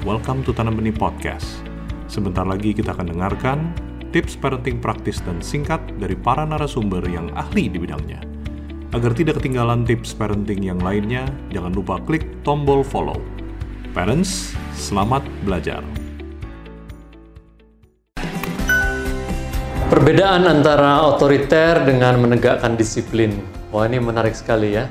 welcome 0.00 0.40
to 0.40 0.56
Tanam 0.56 0.80
Benih 0.80 0.96
Podcast. 0.96 1.60
Sebentar 2.08 2.48
lagi 2.48 2.72
kita 2.72 2.96
akan 2.96 3.12
dengarkan 3.12 3.58
tips 4.16 4.32
parenting 4.32 4.80
praktis 4.80 5.20
dan 5.20 5.44
singkat 5.44 5.76
dari 6.00 6.16
para 6.16 6.48
narasumber 6.48 7.04
yang 7.04 7.28
ahli 7.36 7.68
di 7.68 7.76
bidangnya. 7.76 8.24
Agar 8.96 9.12
tidak 9.12 9.38
ketinggalan 9.38 9.84
tips 9.84 10.16
parenting 10.16 10.64
yang 10.64 10.80
lainnya, 10.80 11.28
jangan 11.52 11.76
lupa 11.76 12.00
klik 12.08 12.24
tombol 12.48 12.80
follow. 12.80 13.20
Parents, 13.92 14.56
selamat 14.72 15.20
belajar. 15.44 15.84
Perbedaan 19.92 20.48
antara 20.48 21.04
otoriter 21.12 21.76
dengan 21.84 22.24
menegakkan 22.24 22.72
disiplin. 22.72 23.36
Wah, 23.68 23.84
ini 23.84 24.00
menarik 24.00 24.32
sekali 24.32 24.80
ya. 24.80 24.88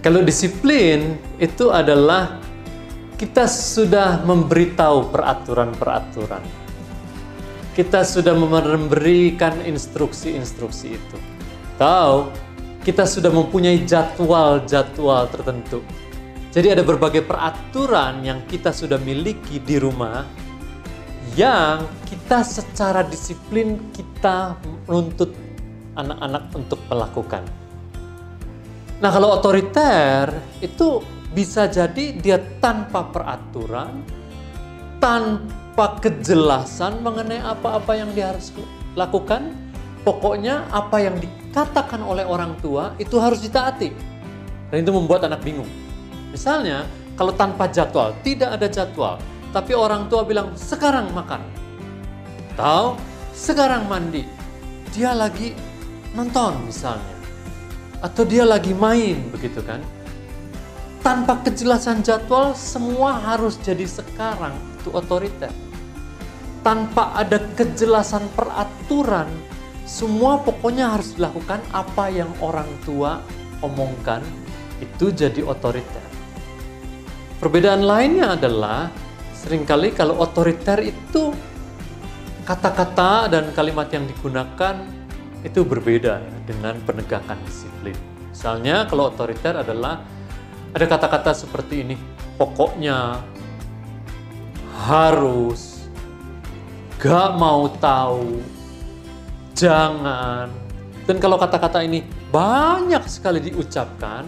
Kalau 0.00 0.24
disiplin 0.24 1.20
itu 1.36 1.68
adalah 1.68 2.40
kita 3.18 3.46
sudah 3.46 4.22
memberitahu 4.24 5.12
peraturan-peraturan. 5.12 6.42
Kita 7.72 8.04
sudah 8.04 8.36
memberikan 8.36 9.64
instruksi-instruksi 9.64 10.86
itu. 10.92 11.18
Tahu, 11.80 12.28
kita 12.84 13.08
sudah 13.08 13.32
mempunyai 13.32 13.80
jadwal-jadwal 13.88 15.30
tertentu. 15.32 15.80
Jadi 16.52 16.68
ada 16.68 16.84
berbagai 16.84 17.24
peraturan 17.24 18.20
yang 18.20 18.44
kita 18.44 18.76
sudah 18.76 19.00
miliki 19.00 19.56
di 19.56 19.80
rumah 19.80 20.28
yang 21.32 21.88
kita 22.04 22.44
secara 22.44 23.00
disiplin 23.08 23.80
kita 23.96 24.60
menuntut 24.84 25.32
anak-anak 25.96 26.44
untuk 26.52 26.80
melakukan. 26.92 27.44
Nah, 29.00 29.10
kalau 29.10 29.32
otoriter 29.34 30.28
itu 30.60 31.00
bisa 31.32 31.68
jadi 31.68 32.12
dia 32.16 32.38
tanpa 32.60 33.08
peraturan, 33.08 34.04
tanpa 35.00 35.98
kejelasan 36.00 37.00
mengenai 37.00 37.40
apa-apa 37.40 37.92
yang 37.96 38.12
dia 38.12 38.32
harus 38.32 38.52
lakukan. 38.94 39.52
Pokoknya 40.02 40.66
apa 40.74 40.98
yang 40.98 41.14
dikatakan 41.16 42.02
oleh 42.02 42.26
orang 42.26 42.58
tua 42.58 42.92
itu 42.98 43.16
harus 43.22 43.38
ditaati. 43.38 43.94
Dan 44.68 44.82
itu 44.82 44.90
membuat 44.90 45.22
anak 45.30 45.46
bingung. 45.46 45.68
Misalnya, 46.34 46.88
kalau 47.14 47.30
tanpa 47.30 47.70
jadwal, 47.70 48.10
tidak 48.26 48.58
ada 48.58 48.66
jadwal, 48.66 49.22
tapi 49.54 49.78
orang 49.78 50.10
tua 50.10 50.26
bilang 50.26 50.58
sekarang 50.58 51.12
makan. 51.14 51.44
Atau 52.56 52.98
sekarang 53.30 53.86
mandi. 53.86 54.26
Dia 54.90 55.14
lagi 55.14 55.54
nonton 56.12 56.68
misalnya 56.68 57.12
atau 58.02 58.22
dia 58.26 58.44
lagi 58.44 58.74
main 58.76 59.30
begitu 59.32 59.62
kan 59.64 59.80
tanpa 61.02 61.42
kejelasan 61.42 62.06
jadwal 62.06 62.54
semua 62.54 63.18
harus 63.18 63.58
jadi 63.58 63.84
sekarang. 63.84 64.54
Itu 64.78 64.94
otoriter. 64.94 65.50
Tanpa 66.62 67.10
ada 67.18 67.42
kejelasan 67.58 68.30
peraturan 68.38 69.26
semua 69.82 70.38
pokoknya 70.38 70.94
harus 70.94 71.18
dilakukan 71.18 71.58
apa 71.74 72.06
yang 72.06 72.30
orang 72.38 72.70
tua 72.86 73.18
omongkan. 73.66 74.22
Itu 74.78 75.10
jadi 75.10 75.42
otoriter. 75.42 76.06
Perbedaan 77.42 77.82
lainnya 77.82 78.38
adalah 78.38 78.86
sering 79.34 79.66
kali 79.66 79.90
kalau 79.90 80.22
otoriter 80.22 80.78
itu 80.86 81.34
kata-kata 82.46 83.26
dan 83.26 83.50
kalimat 83.50 83.90
yang 83.90 84.06
digunakan 84.06 84.78
itu 85.42 85.66
berbeda 85.66 86.22
dengan 86.46 86.78
penegakan 86.86 87.42
disiplin. 87.42 87.98
Misalnya 88.30 88.86
kalau 88.86 89.10
otoriter 89.10 89.58
adalah 89.58 90.06
ada 90.72 90.84
kata-kata 90.88 91.36
seperti 91.36 91.84
ini, 91.84 91.96
pokoknya 92.40 93.20
harus, 94.88 95.84
gak 96.96 97.36
mau 97.36 97.68
tahu, 97.76 98.40
jangan. 99.52 100.48
Dan 101.04 101.16
kalau 101.20 101.36
kata-kata 101.36 101.84
ini 101.84 102.04
banyak 102.32 103.04
sekali 103.04 103.44
diucapkan, 103.44 104.24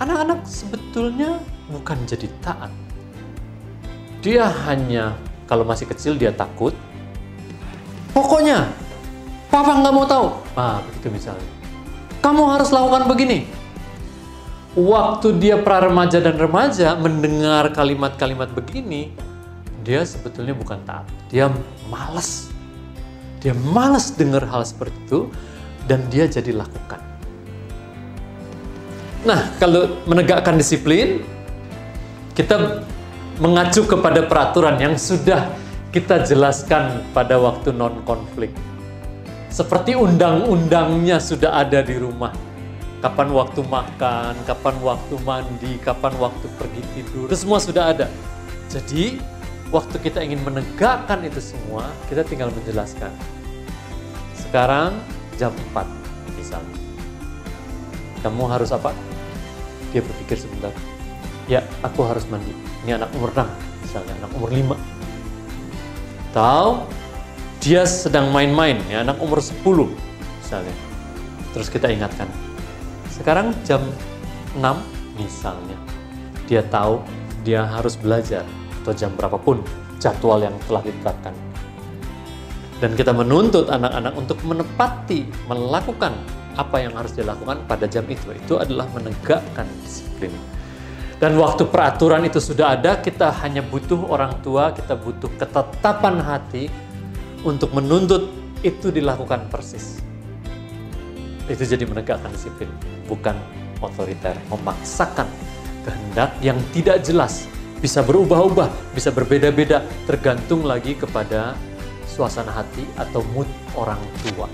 anak-anak 0.00 0.48
sebetulnya 0.48 1.36
bukan 1.68 1.98
jadi 2.08 2.28
taat. 2.40 2.72
Dia 4.24 4.48
hanya 4.66 5.14
kalau 5.46 5.62
masih 5.62 5.86
kecil 5.86 6.18
dia 6.18 6.34
takut. 6.34 6.74
Pokoknya 8.10 8.66
Papa 9.46 9.78
nggak 9.78 9.94
mau 9.94 10.04
tahu. 10.04 10.26
Nah, 10.58 10.82
begitu 10.84 11.08
misalnya. 11.14 11.48
Kamu 12.20 12.42
harus 12.50 12.74
lakukan 12.74 13.06
begini. 13.06 13.46
Waktu 14.76 15.40
dia 15.40 15.56
pra 15.56 15.80
remaja 15.80 16.20
dan 16.20 16.36
remaja 16.36 16.92
mendengar 17.00 17.72
kalimat-kalimat 17.72 18.52
begini, 18.52 19.08
dia 19.80 20.04
sebetulnya 20.04 20.52
bukan 20.52 20.76
taat. 20.84 21.08
Dia 21.32 21.48
malas. 21.88 22.52
Dia 23.40 23.56
malas 23.56 24.12
dengar 24.12 24.44
hal 24.44 24.68
seperti 24.68 24.96
itu 25.08 25.32
dan 25.88 26.04
dia 26.12 26.28
jadi 26.28 26.52
lakukan. 26.52 27.00
Nah, 29.24 29.48
kalau 29.56 29.96
menegakkan 30.04 30.60
disiplin, 30.60 31.24
kita 32.36 32.84
mengacu 33.40 33.88
kepada 33.88 34.28
peraturan 34.28 34.76
yang 34.76 35.00
sudah 35.00 35.48
kita 35.88 36.20
jelaskan 36.20 37.00
pada 37.16 37.40
waktu 37.40 37.72
non-konflik 37.72 38.52
seperti 39.56 39.96
undang-undangnya 39.96 41.16
sudah 41.16 41.64
ada 41.64 41.80
di 41.80 41.96
rumah. 41.96 42.45
Kapan 43.04 43.28
waktu 43.30 43.60
makan, 43.62 44.34
kapan 44.48 44.76
waktu 44.80 45.14
mandi, 45.22 45.72
kapan 45.84 46.16
waktu 46.16 46.46
pergi 46.56 46.82
tidur, 46.96 47.28
itu 47.28 47.36
semua 47.36 47.60
sudah 47.60 47.92
ada. 47.92 48.06
Jadi, 48.72 49.20
waktu 49.68 49.96
kita 50.00 50.24
ingin 50.24 50.42
menegakkan 50.42 51.22
itu 51.22 51.38
semua, 51.38 51.86
kita 52.08 52.24
tinggal 52.24 52.48
menjelaskan. 52.50 53.12
Sekarang 54.34 54.96
jam 55.36 55.52
4 55.74 55.86
misalnya. 56.40 56.78
Kamu 58.24 58.48
harus 58.48 58.72
apa? 58.72 58.96
Dia 59.92 60.00
berpikir 60.02 60.40
sebentar. 60.40 60.72
Ya, 61.46 61.62
aku 61.84 62.02
harus 62.02 62.26
mandi. 62.26 62.50
Ini 62.82 62.98
anak 62.98 63.12
umur 63.14 63.30
6, 63.30 63.46
misalnya 63.86 64.12
anak 64.24 64.30
umur 64.34 64.50
5. 64.50 64.74
Tahu 66.34 66.96
dia 67.66 67.82
sedang 67.82 68.30
main-main 68.30 68.78
ya 68.86 69.02
anak 69.02 69.18
umur 69.18 69.42
10 69.42 69.58
misalnya 70.38 70.70
terus 71.50 71.66
kita 71.66 71.90
ingatkan 71.90 72.30
sekarang 73.16 73.56
jam 73.64 73.80
6 74.54 74.60
misalnya 75.16 75.76
dia 76.44 76.60
tahu 76.68 77.00
dia 77.42 77.64
harus 77.64 77.96
belajar 77.96 78.44
atau 78.82 78.92
jam 78.92 79.10
berapapun 79.16 79.64
jadwal 79.98 80.38
yang 80.38 80.54
telah 80.68 80.82
ditetapkan. 80.84 81.34
Dan 82.76 82.92
kita 82.92 83.16
menuntut 83.16 83.72
anak-anak 83.72 84.12
untuk 84.14 84.38
menepati 84.44 85.24
melakukan 85.48 86.12
apa 86.60 86.76
yang 86.84 86.92
harus 86.92 87.16
dilakukan 87.16 87.64
pada 87.64 87.88
jam 87.88 88.04
itu. 88.04 88.36
Itu 88.36 88.60
adalah 88.60 88.84
menegakkan 88.92 89.64
disiplin. 89.80 90.30
Dan 91.16 91.40
waktu 91.40 91.64
peraturan 91.64 92.28
itu 92.28 92.36
sudah 92.36 92.76
ada 92.76 93.00
kita 93.00 93.32
hanya 93.40 93.64
butuh 93.64 94.04
orang 94.12 94.36
tua 94.44 94.76
kita 94.76 94.92
butuh 95.00 95.32
ketetapan 95.40 96.20
hati 96.20 96.68
untuk 97.40 97.72
menuntut 97.72 98.28
itu 98.60 98.92
dilakukan 98.92 99.48
persis. 99.48 100.04
Itu 101.48 101.64
jadi 101.64 101.88
menegakkan 101.88 102.28
disiplin, 102.34 102.68
bukan 103.06 103.38
otoriter, 103.80 104.34
memaksakan 104.50 105.30
kehendak 105.86 106.34
yang 106.42 106.58
tidak 106.74 107.00
jelas, 107.06 107.46
bisa 107.78 108.02
berubah-ubah, 108.02 108.92
bisa 108.92 109.14
berbeda-beda, 109.14 109.86
tergantung 110.04 110.66
lagi 110.66 110.98
kepada 110.98 111.54
suasana 112.08 112.50
hati 112.50 112.82
atau 112.98 113.22
mood 113.30 113.46
orang 113.78 114.00
tua. 114.24 114.48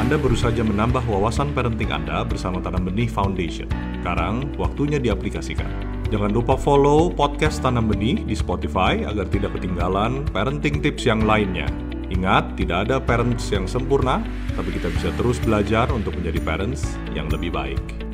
Anda 0.00 0.16
baru 0.16 0.34
saja 0.34 0.64
menambah 0.64 1.04
wawasan 1.06 1.52
parenting 1.52 1.92
Anda 1.92 2.24
bersama 2.24 2.58
Tanam 2.64 2.88
Benih 2.88 3.06
Foundation. 3.12 3.68
Sekarang, 4.00 4.48
waktunya 4.56 4.96
diaplikasikan. 4.96 5.68
Jangan 6.10 6.32
lupa 6.32 6.58
follow 6.58 7.12
podcast 7.12 7.62
Tanam 7.62 7.86
Benih 7.86 8.24
di 8.24 8.34
Spotify 8.34 9.04
agar 9.06 9.28
tidak 9.30 9.54
ketinggalan 9.60 10.26
parenting 10.32 10.82
tips 10.82 11.06
yang 11.06 11.22
lainnya. 11.22 11.68
Ingat, 12.10 12.58
tidak 12.58 12.90
ada 12.90 12.98
parents 12.98 13.46
yang 13.54 13.70
sempurna, 13.70 14.18
tapi 14.58 14.74
kita 14.74 14.90
bisa 14.90 15.14
terus 15.14 15.38
belajar 15.38 15.88
untuk 15.94 16.18
menjadi 16.18 16.42
parents 16.42 16.98
yang 17.14 17.30
lebih 17.30 17.54
baik. 17.54 18.09